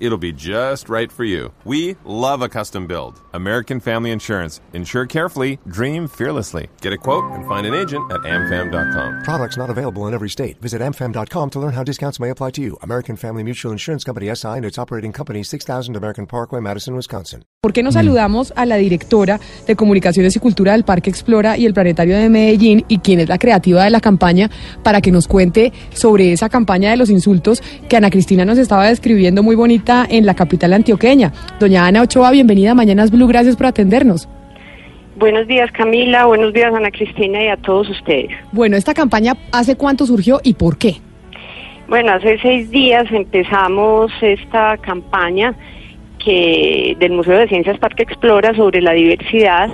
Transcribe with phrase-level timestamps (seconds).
[0.00, 1.52] It'll be just right for you.
[1.64, 3.20] We love a custom build.
[3.32, 4.60] American Family Insurance.
[4.72, 6.68] Insure carefully, dream fearlessly.
[6.80, 9.22] Get a quote and find an agent at amfam.com.
[9.22, 10.60] Products not available in every state.
[10.60, 12.76] Visit amfam.com to learn how discounts may apply to you.
[12.82, 17.44] American Family Mutual Insurance Company SI and its operating company 6000 American Parkway, Madison, Wisconsin.
[17.60, 21.66] ¿Por qué no saludamos a la directora de Comunicaciones y Cultura del Parque Explora y
[21.66, 24.48] el Planetario de Medellín y quien es la creativa de la campaña
[24.84, 28.86] para que nos cuente sobre esa campaña de los insultos que Ana Cristina nos estaba
[28.86, 29.56] describiendo muy
[29.88, 31.32] en la capital antioqueña.
[31.58, 34.28] Doña Ana Ochoa, bienvenida a Mañanas Blue, gracias por atendernos.
[35.16, 38.30] Buenos días Camila, buenos días Ana Cristina y a todos ustedes.
[38.52, 40.96] Bueno, esta campaña, ¿hace cuánto surgió y por qué?
[41.88, 45.54] Bueno, hace seis días empezamos esta campaña
[46.22, 49.70] que del Museo de Ciencias Parque Explora sobre la diversidad,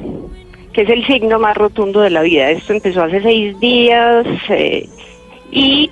[0.73, 2.51] que es el signo más rotundo de la vida.
[2.51, 4.89] Esto empezó hace seis días eh,
[5.51, 5.91] y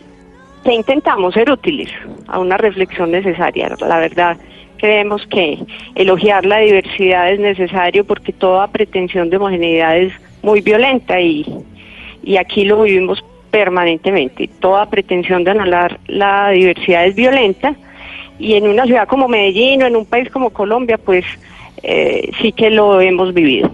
[0.63, 1.89] que intentamos ser útiles
[2.29, 3.75] a una reflexión necesaria.
[3.81, 4.37] La verdad,
[4.79, 5.59] creemos que
[5.95, 11.47] elogiar la diversidad es necesario porque toda pretensión de homogeneidad es muy violenta y,
[12.23, 14.49] y aquí lo vivimos permanentemente.
[14.61, 17.75] Toda pretensión de anular la diversidad es violenta
[18.39, 21.25] y en una ciudad como Medellín o en un país como Colombia, pues
[21.83, 23.71] eh, sí que lo hemos vivido.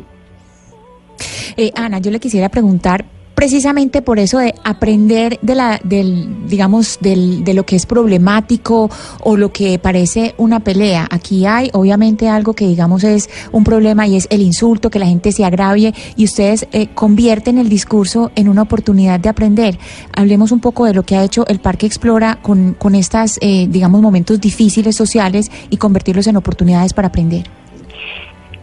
[1.56, 3.04] Eh, Ana, yo le quisiera preguntar
[3.38, 8.90] precisamente por eso de aprender de la, del, digamos, del, de lo que es problemático
[9.20, 11.06] o lo que parece una pelea.
[11.08, 15.06] Aquí hay obviamente algo que digamos es un problema y es el insulto, que la
[15.06, 19.78] gente se agravie y ustedes eh, convierten el discurso en una oportunidad de aprender.
[20.16, 23.68] Hablemos un poco de lo que ha hecho el Parque Explora con, con estas, eh,
[23.70, 27.48] digamos, momentos difíciles sociales y convertirlos en oportunidades para aprender.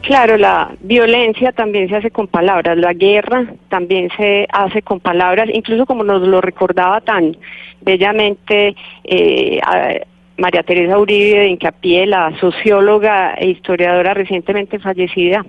[0.05, 5.49] Claro, la violencia también se hace con palabras, la guerra también se hace con palabras,
[5.51, 7.35] incluso como nos lo recordaba tan
[7.81, 9.59] bellamente eh,
[10.37, 15.43] María Teresa Uribe de Incapié, la socióloga e historiadora recientemente fallecida,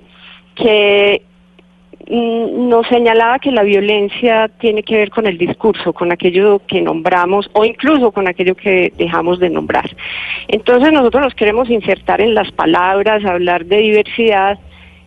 [0.55, 1.21] que
[2.09, 7.51] nos señalaba que la violencia tiene que ver con el discurso, con aquello que nombramos
[7.53, 9.91] o incluso con aquello que dejamos de nombrar.
[10.49, 14.59] Entonces nosotros nos queremos insertar en las palabras, hablar de diversidad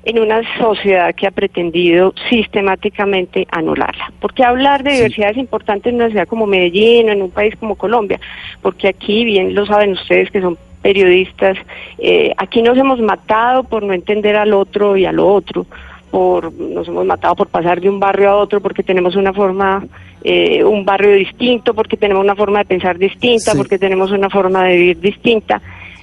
[0.03, 4.11] en una sociedad que ha pretendido sistemáticamente anularla.
[4.19, 7.55] Porque hablar de diversidad es importante en una ciudad como Medellín o en un país
[7.59, 8.19] como Colombia,
[8.61, 11.57] porque aquí, bien lo saben ustedes que son periodistas,
[11.97, 15.65] eh, aquí nos hemos matado por no entender al otro y a lo otro
[16.11, 19.85] por nos hemos matado por pasar de un barrio a otro porque tenemos una forma
[20.23, 24.65] eh, un barrio distinto porque tenemos una forma de pensar distinta porque tenemos una forma
[24.65, 25.61] de vivir distinta.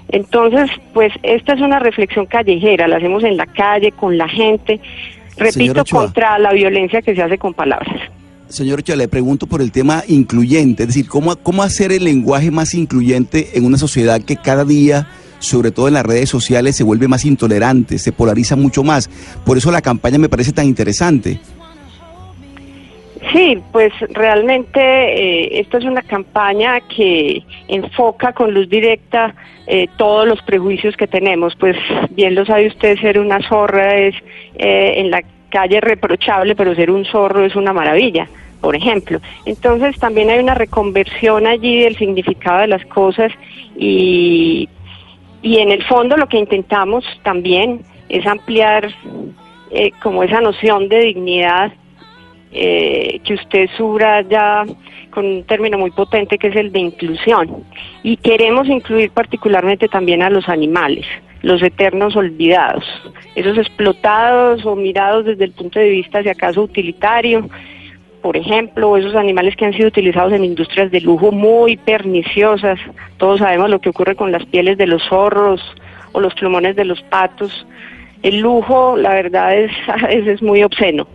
[0.09, 4.81] Entonces pues esta es una reflexión callejera la hacemos en la calle con la gente
[5.37, 8.17] repito contra la violencia que se hace con palabras.
[8.49, 12.53] Señor Ochoa, le pregunto por el tema incluyente, es decir, ¿cómo, cómo hacer el lenguaje
[12.53, 16.85] más incluyente en una sociedad que cada día sobre todo en las redes sociales, se
[16.85, 19.09] vuelve más intolerante, se polariza mucho más.
[19.45, 21.41] Por eso la campaña me parece tan interesante.
[23.33, 29.35] Sí, pues realmente eh, esta es una campaña que enfoca con luz directa
[29.67, 31.55] eh, todos los prejuicios que tenemos.
[31.57, 31.77] Pues
[32.11, 34.15] bien lo sabe usted, ser una zorra es
[34.55, 38.29] eh, en la calle reprochable, pero ser un zorro es una maravilla
[38.61, 39.21] por ejemplo.
[39.45, 43.31] Entonces también hay una reconversión allí del significado de las cosas
[43.77, 44.69] y
[45.47, 48.93] y en el fondo lo que intentamos también es ampliar
[49.71, 51.73] eh, como esa noción de dignidad
[52.51, 53.71] eh, que usted
[54.29, 54.65] ya
[55.11, 57.63] con un término muy potente que es el de inclusión.
[58.03, 61.07] Y queremos incluir particularmente también a los animales,
[61.43, 62.85] los eternos olvidados,
[63.37, 67.49] esos explotados o mirados desde el punto de vista, si acaso, utilitario,
[68.27, 72.77] por ejemplo, esos animales que han sido utilizados en industrias de lujo muy perniciosas.
[73.19, 75.61] Todos sabemos lo que ocurre con las pieles de los zorros
[76.11, 77.65] o los plumones de los patos.
[78.25, 79.71] El lujo, la verdad, es,
[80.27, 81.07] es, muy obsceno.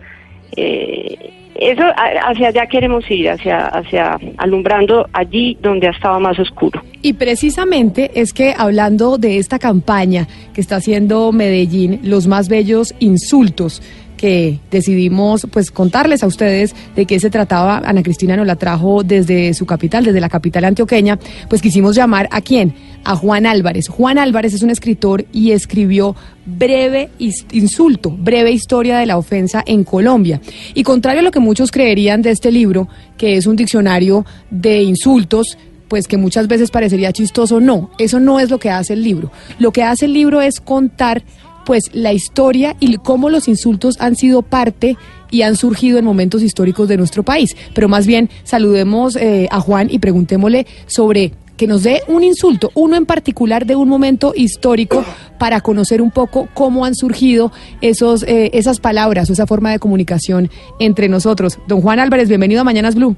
[0.56, 6.82] Eh, eso hacia allá queremos ir, hacia, hacia alumbrando allí donde ha estado más oscuro.
[7.02, 12.94] Y precisamente es que hablando de esta campaña que está haciendo Medellín, los más bellos
[13.00, 13.82] insultos,
[14.22, 17.82] que decidimos pues contarles a ustedes de qué se trataba.
[17.84, 22.28] Ana Cristina nos la trajo desde su capital, desde la capital antioqueña, pues quisimos llamar
[22.30, 22.72] a quién?
[23.02, 23.88] A Juan Álvarez.
[23.88, 26.14] Juan Álvarez es un escritor y escribió
[26.46, 30.40] Breve Insulto, Breve Historia de la Ofensa en Colombia.
[30.72, 32.86] Y contrario a lo que muchos creerían de este libro,
[33.18, 35.58] que es un diccionario de insultos,
[35.88, 39.32] pues que muchas veces parecería chistoso, no, eso no es lo que hace el libro.
[39.58, 41.24] Lo que hace el libro es contar
[41.64, 44.96] pues la historia y cómo los insultos han sido parte
[45.30, 47.56] y han surgido en momentos históricos de nuestro país.
[47.74, 52.70] Pero más bien saludemos eh, a Juan y preguntémosle sobre que nos dé un insulto,
[52.74, 55.04] uno en particular de un momento histórico
[55.38, 59.78] para conocer un poco cómo han surgido esos, eh, esas palabras o esa forma de
[59.78, 60.50] comunicación
[60.80, 61.58] entre nosotros.
[61.68, 63.16] Don Juan Álvarez, bienvenido a Mañanas Blue.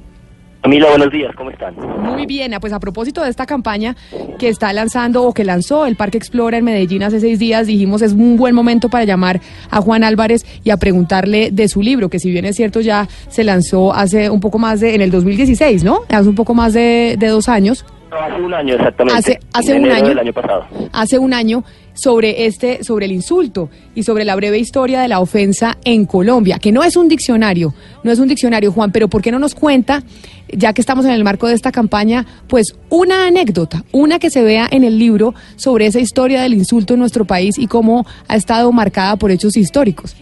[0.64, 1.74] Camila, buenos días, ¿cómo están?
[1.76, 3.96] Muy bien, ah, pues a propósito de esta campaña
[4.38, 8.00] que está lanzando o que lanzó el Parque Explora en Medellín hace seis días, dijimos
[8.00, 12.08] es un buen momento para llamar a Juan Álvarez y a preguntarle de su libro,
[12.08, 15.10] que si bien es cierto ya se lanzó hace un poco más de, en el
[15.10, 16.00] 2016, ¿no?
[16.08, 17.84] Hace un poco más de, de dos años
[18.18, 19.18] hace un año exactamente.
[19.18, 20.08] Hace, hace un año.
[20.08, 20.66] Del año pasado.
[20.92, 21.64] Hace un año
[21.94, 26.58] sobre este, sobre el insulto y sobre la breve historia de la ofensa en Colombia,
[26.58, 27.72] que no es un diccionario,
[28.02, 30.02] no es un diccionario, Juan, pero ¿por qué no nos cuenta,
[30.48, 34.42] ya que estamos en el marco de esta campaña, pues una anécdota, una que se
[34.42, 38.36] vea en el libro sobre esa historia del insulto en nuestro país y cómo ha
[38.36, 40.16] estado marcada por hechos históricos?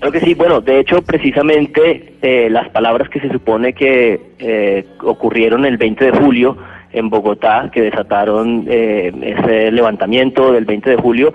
[0.00, 4.86] Creo que sí, bueno, de hecho, precisamente eh, las palabras que se supone que eh,
[5.02, 6.56] ocurrieron el 20 de julio,
[6.92, 11.32] en Bogotá que desataron eh, ese levantamiento del 20 de julio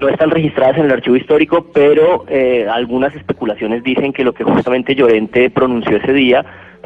[0.00, 4.44] no están registradas en el archivo histórico, pero eh, algunas especulaciones dicen que lo que
[4.44, 6.44] justamente Llorente pronunció ese día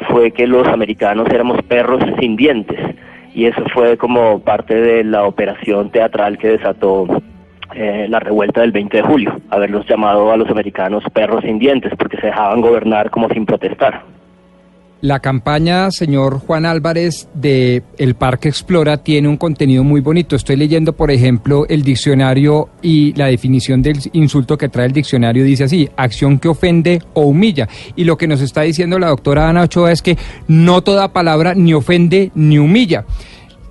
[0.09, 2.81] fue que los americanos éramos perros sin dientes,
[3.35, 7.07] y eso fue como parte de la operación teatral que desató
[7.75, 11.93] eh, la revuelta del 20 de julio, haberlos llamado a los americanos perros sin dientes,
[11.99, 14.03] porque se dejaban gobernar como sin protestar.
[15.03, 20.37] La campaña, señor Juan Álvarez, de El Parque Explora tiene un contenido muy bonito.
[20.37, 25.43] Estoy leyendo, por ejemplo, el diccionario y la definición del insulto que trae el diccionario
[25.43, 27.69] dice así, acción que ofende o humilla.
[27.97, 30.17] Y lo que nos está diciendo la doctora Ana Ochoa es que
[30.47, 33.05] no toda palabra ni ofende ni humilla.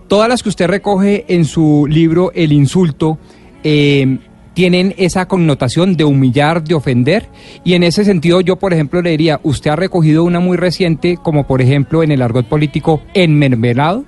[0.09, 3.19] Todas las que usted recoge en su libro El insulto,
[3.63, 4.17] eh,
[4.53, 7.25] tienen esa connotación de humillar, de ofender.
[7.63, 11.17] Y en ese sentido yo, por ejemplo, le diría, usted ha recogido una muy reciente,
[11.21, 14.05] como por ejemplo en el argot político, enmermelado.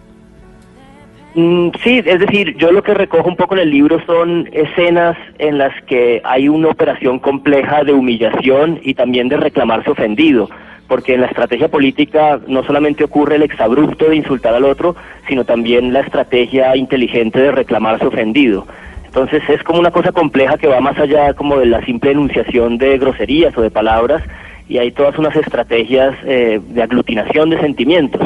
[1.35, 5.17] Mm, sí, es decir, yo lo que recojo un poco en el libro son escenas
[5.39, 10.47] en las que hay una operación compleja de humillación y también de reclamarse ofendido,
[10.87, 14.95] porque en la estrategia política no solamente ocurre el exabrupto de insultar al otro,
[15.27, 18.67] sino también la estrategia inteligente de reclamarse ofendido.
[19.13, 22.79] Entonces es como una cosa compleja que va más allá como de la simple enunciación
[22.79, 24.23] de groserías o de palabras
[24.67, 28.21] y hay todas unas estrategias eh, de aglutinación de sentimientos.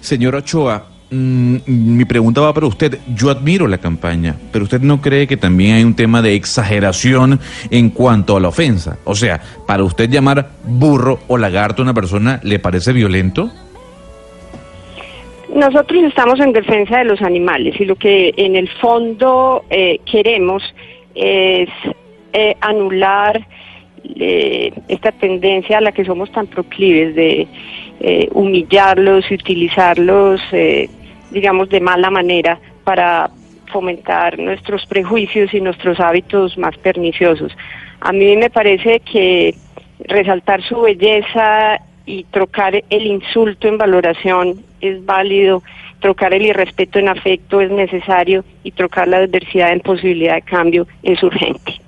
[0.00, 2.98] Señor Ochoa, mm, mi pregunta va para usted.
[3.14, 7.38] Yo admiro la campaña, pero usted no cree que también hay un tema de exageración
[7.68, 8.96] en cuanto a la ofensa.
[9.04, 13.50] O sea, para usted llamar burro o lagarto a una persona, ¿le parece violento?
[15.56, 20.62] Nosotros estamos en defensa de los animales y lo que en el fondo eh, queremos
[21.14, 21.70] es
[22.34, 23.40] eh, anular
[24.20, 27.48] eh, esta tendencia a la que somos tan proclives de
[28.32, 30.42] humillarlos y utilizarlos,
[31.30, 33.30] digamos, de mala manera para
[33.72, 37.56] fomentar nuestros prejuicios y nuestros hábitos más perniciosos.
[38.00, 39.54] A mí me parece que
[40.00, 45.62] resaltar su belleza y trocar el insulto en valoración es válido,
[46.00, 50.86] trocar el irrespeto en afecto es necesario y trocar la adversidad en posibilidad de cambio
[51.02, 51.85] es urgente.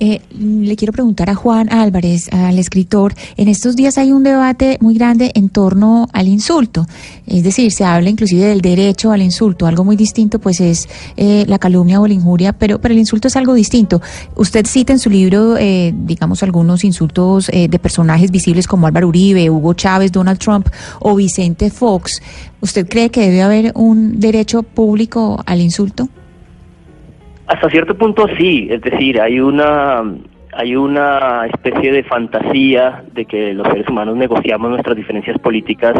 [0.00, 4.78] Eh, le quiero preguntar a Juan Álvarez, al escritor, en estos días hay un debate
[4.80, 6.86] muy grande en torno al insulto,
[7.26, 11.44] es decir, se habla inclusive del derecho al insulto, algo muy distinto pues es eh,
[11.46, 14.00] la calumnia o la injuria, pero, pero el insulto es algo distinto.
[14.36, 19.50] Usted cita en su libro, eh, digamos, algunos insultos de personajes visibles como Álvaro Uribe,
[19.50, 20.68] Hugo Chávez, Donald Trump
[21.00, 22.20] o Vicente Fox.
[22.60, 26.08] ¿Usted cree que debe haber un derecho público al insulto?
[27.48, 30.02] Hasta cierto punto sí, es decir, hay una
[30.52, 35.94] hay una especie de fantasía de que los seres humanos negociamos nuestras diferencias políticas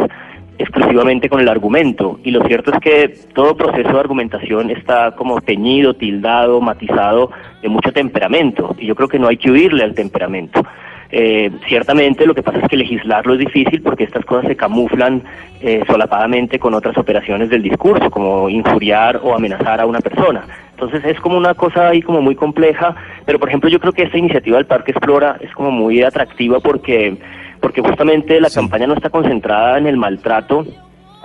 [0.59, 5.41] exclusivamente con el argumento y lo cierto es que todo proceso de argumentación está como
[5.41, 7.31] teñido, tildado, matizado
[7.63, 10.63] de mucho temperamento y yo creo que no hay que huirle al temperamento.
[11.11, 15.23] Eh, ciertamente lo que pasa es que legislarlo es difícil porque estas cosas se camuflan
[15.61, 20.45] eh, solapadamente con otras operaciones del discurso, como injuriar o amenazar a una persona.
[20.81, 22.95] Entonces es como una cosa ahí como muy compleja,
[23.27, 26.61] pero por ejemplo yo creo que esta iniciativa del Parque Explora es como muy atractiva
[26.61, 27.19] porque,
[27.61, 30.65] porque justamente la campaña no está concentrada en el maltrato,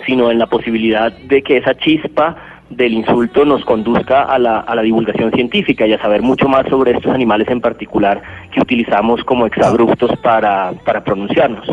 [0.07, 2.35] sino en la posibilidad de que esa chispa
[2.71, 6.67] del insulto nos conduzca a la, a la divulgación científica y a saber mucho más
[6.67, 11.67] sobre estos animales en particular que utilizamos como exabruptos para, para pronunciarnos.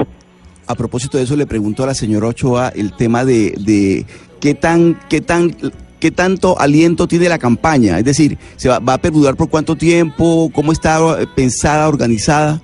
[0.66, 4.04] A propósito de eso, le pregunto a la señora Ochoa el tema de, de
[4.38, 5.52] qué tan, qué tan
[6.00, 7.98] ¿qué tanto aliento tiene la campaña?
[7.98, 10.50] Es decir, ¿se va, a perdurar por cuánto tiempo?
[10.52, 12.60] ¿Cómo está eh, pensada, organizada?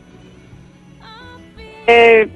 [1.86, 2.28] Eh,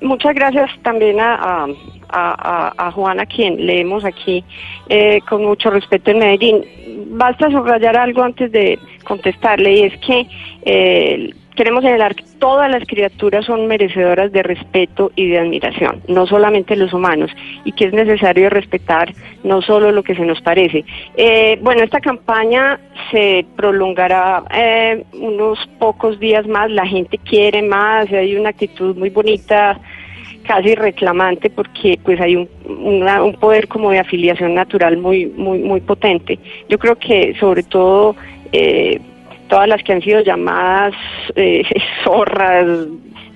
[0.00, 1.66] muchas gracias también a, a,
[2.10, 4.44] a, a Juana, quien leemos aquí
[4.88, 6.64] eh, con mucho respeto en Medellín.
[7.12, 10.26] Basta subrayar algo antes de contestarle, y es que
[10.62, 16.26] eh, queremos señalar que todas las criaturas son merecedoras de respeto y de admiración, no
[16.26, 17.30] solamente los humanos,
[17.66, 19.12] y que es necesario respetar
[19.44, 20.86] no solo lo que se nos parece.
[21.18, 28.10] Eh, bueno, esta campaña se prolongará eh, unos pocos días más, la gente quiere más,
[28.10, 29.78] hay una actitud muy bonita
[30.44, 36.38] casi reclamante porque pues hay un poder como de afiliación natural muy muy muy potente
[36.68, 38.16] yo creo que sobre todo
[38.50, 38.98] eh,
[39.50, 40.94] todas las que han sido llamadas
[41.36, 41.62] eh,
[42.04, 42.66] zorras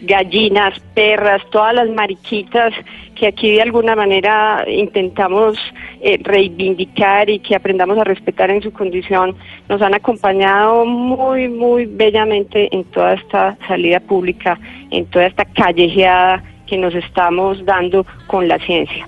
[0.01, 2.73] gallinas perras todas las mariquitas
[3.15, 5.59] que aquí de alguna manera intentamos
[6.01, 9.37] eh, reivindicar y que aprendamos a respetar en su condición
[9.69, 14.59] nos han acompañado muy muy bellamente en toda esta salida pública
[14.91, 19.07] en toda esta callejeada que nos estamos dando con la ciencia.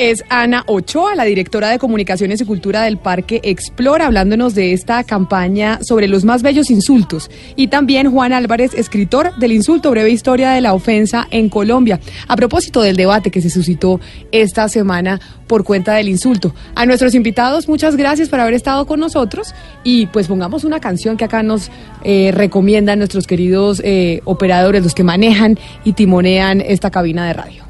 [0.00, 5.04] Es Ana Ochoa, la directora de Comunicaciones y Cultura del Parque Explora, hablándonos de esta
[5.04, 7.30] campaña sobre los más bellos insultos.
[7.54, 12.00] Y también Juan Álvarez, escritor del insulto, breve historia de la ofensa en Colombia.
[12.28, 14.00] A propósito del debate que se suscitó
[14.32, 16.54] esta semana por cuenta del insulto.
[16.74, 19.54] A nuestros invitados, muchas gracias por haber estado con nosotros.
[19.84, 21.70] Y pues pongamos una canción que acá nos
[22.04, 27.69] eh, recomiendan nuestros queridos eh, operadores, los que manejan y timonean esta cabina de radio.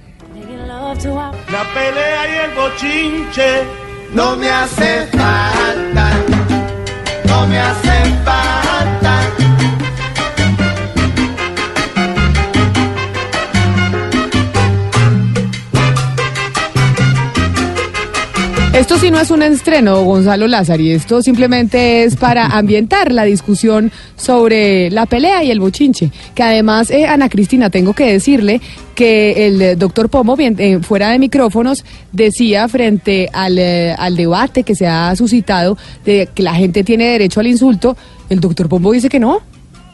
[0.92, 3.62] La pelea y el bochinche.
[4.12, 6.10] No me hace falta,
[7.26, 8.49] no me hace falta.
[18.80, 20.92] Esto sí no es un estreno, Gonzalo Lázari.
[20.92, 26.10] Esto simplemente es para ambientar la discusión sobre la pelea y el bochinche.
[26.34, 28.62] Que además, eh, Ana Cristina, tengo que decirle
[28.94, 34.16] que el eh, doctor Pombo, bien, eh, fuera de micrófonos, decía frente al, eh, al
[34.16, 37.98] debate que se ha suscitado de que la gente tiene derecho al insulto.
[38.30, 39.42] El doctor Pombo dice que no.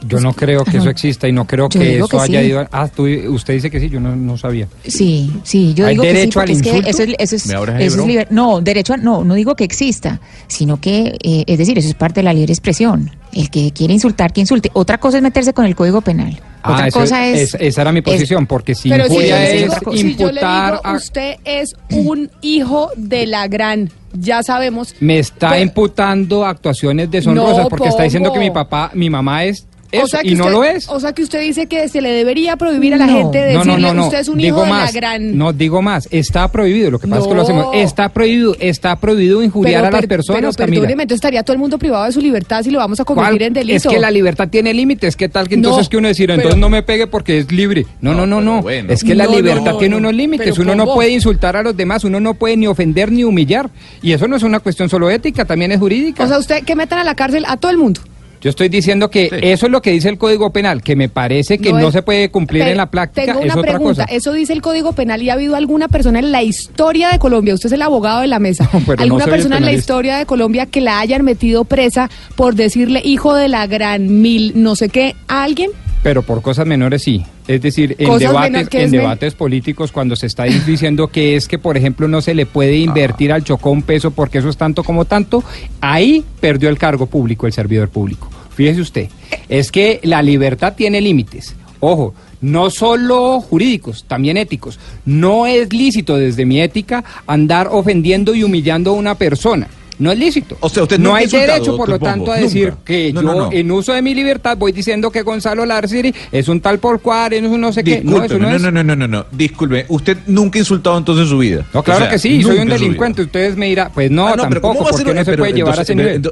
[0.07, 2.47] Yo no creo que eso exista y no creo Yo que eso que haya sí.
[2.49, 2.67] ido.
[2.71, 4.69] Ah, tú- usted dice que sí, yo no, no sabía.
[4.87, 6.89] Sí, sí, yo ¿Hay digo que sí, derecho al porque es que insulto?
[6.91, 11.45] eso es, eso es, no, derecho a, no, no digo que exista, sino que, eh,
[11.47, 13.11] es decir, eso es parte de la libre expresión.
[13.33, 14.71] El que quiere insultar, que insulte.
[14.75, 16.41] Otra cosa es meterse con el Código Penal.
[16.65, 17.55] Otra Ah, eso- cosa es...
[17.55, 19.79] es- esa era mi es- posición, porque si Pero si yo, injuria es digo, es
[19.79, 24.43] otra si yo le imputar digo, a- usted es un hijo de la gran, ya
[24.43, 24.95] sabemos.
[25.01, 29.45] me está Pero- imputando actuaciones deshonrosas No, porque está diciendo que mi papá, mi mamá
[29.45, 30.89] es eso o sea que y no usted- lo es.
[30.89, 33.13] O sea que usted dice que se le debería prohibir a la No.
[33.19, 34.05] gente No, decirle no, no, no.
[34.07, 35.37] usted es un digo hijo de más, la gran.
[35.39, 36.09] No, digo más.
[36.11, 36.91] Está prohibido.
[36.91, 37.67] Lo que pasa es que lo hacemos.
[37.75, 38.57] Está prohibido.
[38.61, 42.05] Está prohibido injuriar a las per- personas, pero perdóneme, entonces estaría todo el mundo privado
[42.05, 43.43] de su libertad si lo vamos a convertir ¿Cuál?
[43.49, 43.77] en delito.
[43.77, 45.17] Es que la libertad tiene límites.
[45.17, 47.51] ¿Qué tal que entonces No, que uno decir, pero- entonces no me pegue porque es
[47.53, 47.87] libre?
[48.01, 48.63] No, no, no, no.
[48.63, 48.93] bueno.
[48.93, 49.99] Es que la libertad no, tiene no.
[49.99, 50.59] unos límites.
[50.59, 52.05] Uno no puede insultar a los demás.
[52.05, 53.71] Uno no puede ni ofender ni humillar.
[54.03, 56.25] Y eso no es una cuestión solo ética, también es jurídica.
[56.25, 58.01] O sea, usted que metan a la cárcel a todo el mundo.
[58.47, 59.37] Yo estoy diciendo que Sí.
[59.43, 62.03] eso es lo que dice el Código Penal, que me parece que no, es- se
[62.03, 64.05] puede cumplir en la práctica, Tengo es una otra pregunta.
[64.05, 64.15] cosa.
[64.17, 67.55] Eso dice el Código Penal y ha habido alguna persona en la historia de Colombia,
[67.55, 70.17] usted es el abogado de la mesa, No, pero no alguna persona en la historia
[70.17, 74.77] de Colombia que la hayan metido presa por decirle hijo de la gran mil, no
[74.77, 75.73] sé qué, a alguien.
[76.05, 77.25] Pero por cosas menores sí.
[77.49, 81.35] Es decir, en Cosas debates, menor- ¿qué en debates políticos, cuando se está diciendo que
[81.35, 84.49] es que, por ejemplo, no se le puede invertir al Chocó un peso porque eso
[84.49, 85.43] es tanto como tanto,
[85.81, 88.29] ahí perdió el cargo público el servidor público.
[88.57, 89.09] Fíjese usted,
[89.49, 91.55] es que la libertad tiene límites.
[91.81, 94.79] Ojo, no solo jurídicos, también éticos.
[95.05, 99.69] No es lícito desde mi ética andar ofendiendo y humillando a una persona.
[99.99, 100.59] No es lícito.
[100.61, 102.85] O sea, usted no hay derecho, por lo tanto, a decir nunca.
[102.85, 103.53] que No, yo, no, no.
[103.53, 107.33] en uso de mi libertad, voy diciendo que Gonzalo Larciri es un tal por cual,
[107.33, 108.03] es un no sé qué.
[108.05, 108.63] No, eso no, no, es.
[108.63, 109.27] no, no, no, no, no.
[109.33, 111.65] Disculpe, usted nunca ha insultado entonces en su vida.
[111.73, 113.23] No, claro O sea, que sí, soy un delincuente.
[113.23, 115.53] Ustedes me dirán, pues no, Ah, tampoco, ¿cómo va a porque no se Pero puede
[115.55, 116.31] llevar a ese nivel.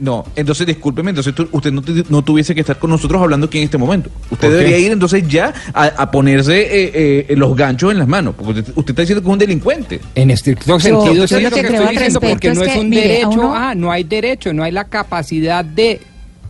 [0.00, 3.46] No, entonces discúlpeme, entonces tú- usted no, te- no tuviese que estar con nosotros hablando
[3.48, 4.10] aquí en este momento.
[4.30, 8.34] Usted debería ir entonces ya a, a ponerse eh, eh, los ganchos en las manos,
[8.36, 10.00] porque usted, usted está diciendo que es un delincuente.
[10.14, 12.72] En estricto Yo- sentido, yo lo que que creo estoy diciendo, porque es no es
[12.72, 16.00] que, un mire, derecho, uno- ah, no hay derecho, no hay la capacidad de.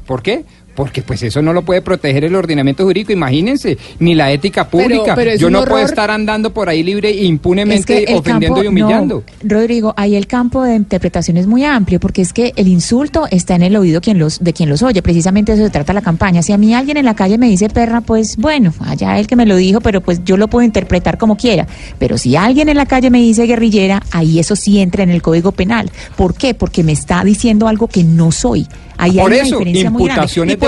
[0.07, 0.45] ¿Por qué?
[0.79, 5.17] Porque pues eso no lo puede proteger el ordenamiento jurídico, imagínense, ni la ética pública.
[5.17, 5.71] pero Yo no horror.
[5.73, 9.25] puedo estar andando por ahí libre Es impunemente que el ofendiendo campo- y humillando.
[9.43, 13.27] no, Rodrigo, ahí el campo de interpretación es muy amplio, porque es que el insulto
[13.29, 15.03] está en el oído quien los, de quien los oye.
[15.03, 16.43] Precisamente eso se trata la campaña.
[16.43, 19.35] Si a mí alguien en la calle me dice perra, pues bueno, allá él que
[19.35, 21.67] me lo dijo, pero pues yo lo puedo interpretar como quiera.
[21.99, 25.23] Pero si alguien en la calle me dice guerrillera, ahí eso sí entra en el
[25.23, 25.91] Código Penal.
[26.17, 26.55] ¿Por qué?
[26.55, 28.69] Porque me está diciendo algo que no soy.
[29.01, 30.23] Ahí Por hay eso, una diferencia muy grande.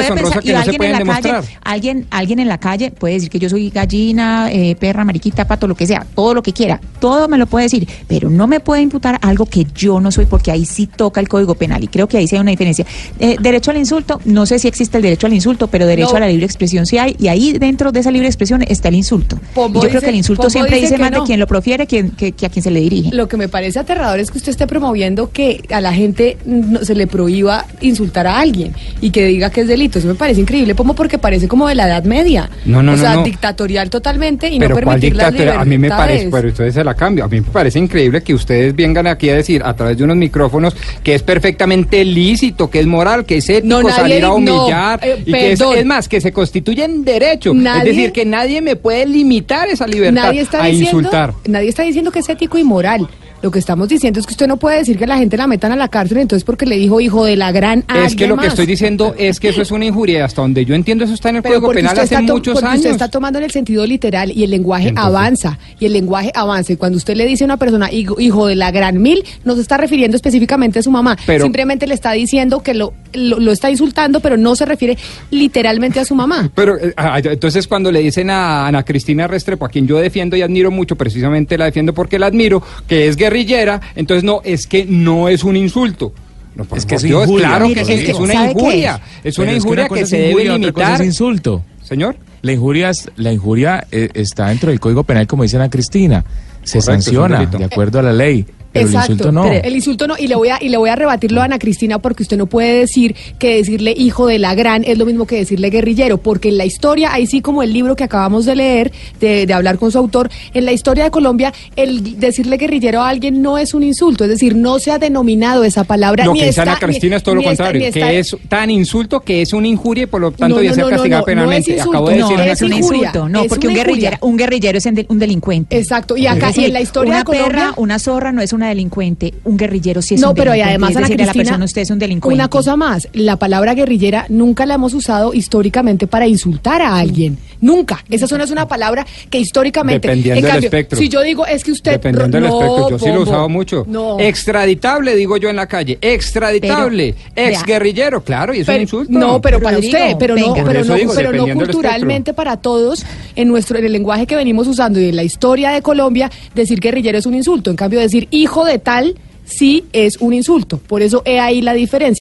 [0.08, 1.34] Puede pensar- que y no se alguien en pueden la demostrar.
[1.42, 5.46] calle, alguien, alguien en la calle puede decir que yo soy gallina, eh, perra, mariquita,
[5.46, 8.46] pato, lo que sea, todo lo que quiera, todo me lo puede decir, pero no
[8.46, 11.82] me puede imputar algo que yo no soy porque ahí sí toca el Código Penal
[11.84, 12.86] y creo que ahí sí hay una diferencia.
[13.18, 16.16] Eh, derecho al insulto, no sé si existe el derecho al insulto, pero derecho No.
[16.16, 18.94] a la libre expresión sí hay y ahí dentro de esa libre expresión está el
[18.94, 19.38] insulto.
[19.54, 21.20] Pombo y yo creo que el insulto Pombo siempre dice más no.
[21.20, 23.10] de quien lo profiere quien, que, que a quien se le dirige.
[23.14, 26.84] Lo que me parece aterrador es que usted esté promoviendo que a la gente no,
[26.84, 29.89] se le prohíba insultar a alguien y que diga que es delito.
[29.98, 32.48] Eso me parece increíble, como porque parece como de la Edad Media.
[32.64, 35.88] No, no, o no, sea, dictatorial totalmente y pero no permitir las a mí me
[35.88, 37.24] parece, pero ustedes se la cambio.
[37.24, 40.16] A mí me parece increíble que ustedes vengan aquí a decir a través de unos
[40.16, 45.00] micrófonos que es perfectamente lícito, que es moral, que es ético nadie salir a humillar
[45.02, 47.52] eh, y que es, más que se constituye en derecho.
[47.54, 51.34] Nadie- es decir, que nadie me puede limitar esa libertad nadie está a diciendo, insultar.
[51.46, 53.08] Nadie está diciendo que es ético y moral.
[53.42, 55.72] Lo que estamos diciendo es que usted no puede decir que la gente la metan
[55.72, 58.36] a la cárcel entonces porque le dijo hijo de la gran a Es que lo
[58.36, 60.26] que estoy diciendo es que eso es una injuria.
[60.26, 62.78] Hasta donde yo entiendo, eso está en el Pero Código Penal hace muchos porque años.
[62.80, 66.30] usted está tomando en el sentido literal y el lenguaje Entonces- avanza y el lenguaje
[66.34, 69.24] avanza y cuando usted le dice a una persona hijo, hijo de la gran mil
[69.44, 72.92] no se está refiriendo específicamente a su mamá Pero- simplemente le está diciendo que lo,
[73.12, 74.96] lo, lo está insultando pero no se refiere
[75.30, 79.64] literalmente a su mamá Pero eh, ah, entonces cuando le dicen a Ana Cristina Restrepo,
[79.64, 83.16] a quien yo defiendo y admiro mucho, precisamente la defiendo porque la admiro, que es
[83.16, 86.12] guerrillera, entonces no, es que no es un insulto.
[86.54, 87.48] No, Es que es injuria.
[87.48, 89.00] claro que sí, es una ¿sabe qué injuria.
[89.22, 89.26] es?
[89.34, 91.00] Es una Pero es que injuria que se debe limitar.
[91.00, 91.62] es insulto.
[91.82, 92.16] Señor.
[92.42, 96.24] La injuria, es- la injuria eh, está dentro del Código Penal, como dice Ana Cristina.
[96.62, 98.44] Se Correcto, sanciona de acuerdo a la ley.
[98.72, 99.42] Pero el Exacto, insulto no.
[99.42, 101.58] pero el insulto no, y le voy a, y le voy a rebatirlo a Ana
[101.58, 105.26] Cristina porque usted no puede decir que decirle hijo de la gran es lo mismo
[105.26, 108.54] que decirle guerrillero, porque en la historia, ahí sí como el libro que acabamos de
[108.54, 113.00] leer, de, de hablar con su autor, en la historia de Colombia, el decirle guerrillero
[113.02, 116.24] a alguien no es un insulto, es decir, no se ha denominado esa palabra.
[116.24, 118.36] Lo ni que dice Ana Cristina ni- es todo lo está- contrario, está- que es
[118.48, 121.24] tan insulto que es una injuria y por lo tanto No, debe no, ser castigada
[121.24, 121.72] penalmente.
[121.72, 123.74] es insulto, Acabo de No, decir no es un injuria, insulto, no, es porque un
[123.74, 125.76] guerrillero, un guerrillero es un delincuente.
[125.76, 128.52] Exacto, y acá- y en la historia una de Colombia- perra, una zorra no es
[128.60, 130.70] una delincuente, un guerrillero sí es no, un pero y delincuente.
[130.70, 132.34] además, Ana decirle a la Cristina, persona usted es un delincuente.
[132.34, 137.38] una cosa más, la palabra guerrillera nunca la hemos usado históricamente para insultar a alguien.
[137.60, 138.02] Nunca.
[138.08, 140.08] Esa no es una palabra que históricamente.
[140.08, 140.98] Dependiendo en del cambio, espectro.
[140.98, 141.92] Si yo digo, es que usted.
[141.92, 143.84] Dependiendo del no, espectro, yo sí lo he usado mucho.
[143.86, 144.18] No.
[144.18, 145.98] Extraditable, digo yo en la calle.
[146.00, 147.14] Extraditable.
[147.34, 149.12] Pero, ex guerrillero, claro, y es Pero- un insulto.
[149.12, 152.56] No, pero para usted, pero no, pero no, digo, pero no dependiendo del culturalmente para
[152.56, 153.04] todos,
[153.36, 156.80] en nuestro, en el lenguaje que venimos usando y en la historia de Colombia, decir
[156.80, 157.70] guerrillero es un insulto.
[157.70, 160.78] En cambio, decir hijo de tal sí es un insulto.
[160.78, 162.18] Por eso he ahí la diferencia.